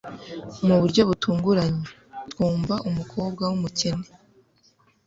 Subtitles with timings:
[0.67, 1.83] mu buryo butunguranye,
[2.31, 4.05] twumva umukobwa wumukene